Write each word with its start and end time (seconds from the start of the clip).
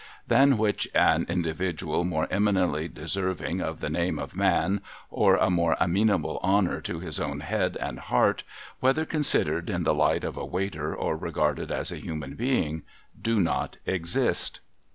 than 0.27 0.57
which 0.57 0.89
a 0.95 1.15
individual 1.29 2.03
more 2.03 2.25
eminently 2.31 2.87
deserving 2.87 3.61
of 3.61 3.81
the 3.81 3.87
name 3.91 4.17
of 4.17 4.35
man, 4.35 4.81
or 5.11 5.35
a 5.35 5.51
more 5.51 5.77
amenable 5.79 6.39
honour 6.43 6.81
to 6.81 6.99
his 6.99 7.19
own 7.19 7.41
head 7.41 7.77
and 7.79 7.99
heart, 7.99 8.43
whether 8.79 9.05
considered 9.05 9.69
in 9.69 9.83
the 9.83 9.93
light 9.93 10.23
of 10.23 10.35
a 10.37 10.43
Waiter 10.43 10.95
or 10.95 11.15
regarded 11.15 11.69
as 11.71 11.91
a 11.91 11.97
human 12.01 12.33
being, 12.33 12.81
do 13.21 13.39
not 13.39 13.77
exist. 13.85 14.59